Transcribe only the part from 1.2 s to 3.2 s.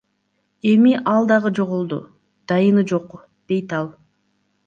дагы жоголду, дайыны жок,–